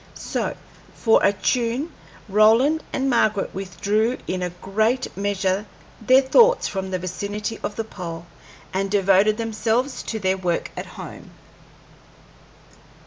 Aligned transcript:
So, 0.15 0.57
for 0.95 1.23
a 1.23 1.31
tune, 1.31 1.93
Roland 2.27 2.83
and 2.91 3.07
Margaret 3.07 3.53
withdrew 3.53 4.17
in 4.25 4.41
a 4.41 4.49
great 4.49 5.15
measure 5.15 5.67
their 6.01 6.23
thoughts 6.23 6.67
from 6.67 6.89
the 6.89 6.97
vicinity 6.97 7.59
of 7.61 7.75
the 7.75 7.83
pole, 7.83 8.25
and 8.73 8.89
devoted 8.89 9.37
themselves 9.37 10.01
to 10.01 10.17
their 10.17 10.37
work 10.37 10.71
at 10.75 10.87
home. 10.97 11.29